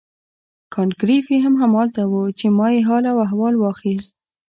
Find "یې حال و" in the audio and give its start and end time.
2.75-3.23